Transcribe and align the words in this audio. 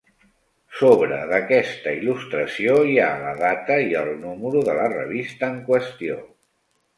Sobre 0.77 1.17
d'aquesta 1.31 1.93
il·lustració 1.97 2.77
hi 2.93 2.95
ha 3.03 3.09
la 3.25 3.35
data 3.43 3.77
i 3.91 3.93
el 4.01 4.11
número 4.25 4.65
de 4.71 4.77
la 4.81 4.89
revista 4.95 5.51
en 5.51 5.61
qüestió. 5.69 6.19